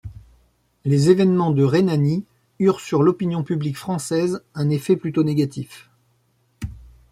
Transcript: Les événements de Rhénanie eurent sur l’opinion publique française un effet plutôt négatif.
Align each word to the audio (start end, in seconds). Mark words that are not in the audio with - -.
Les 0.83 1.11
événements 1.11 1.51
de 1.51 1.63
Rhénanie 1.63 2.25
eurent 2.57 2.79
sur 2.79 3.03
l’opinion 3.03 3.43
publique 3.43 3.77
française 3.77 4.43
un 4.55 4.71
effet 4.71 4.95
plutôt 4.97 5.21
négatif. 5.21 5.91